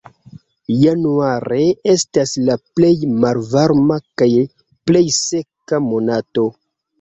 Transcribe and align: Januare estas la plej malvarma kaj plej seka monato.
Januare 0.83 1.59
estas 1.93 2.33
la 2.47 2.55
plej 2.79 2.93
malvarma 3.25 3.99
kaj 4.23 4.31
plej 4.89 5.05
seka 5.19 5.83
monato. 5.91 6.49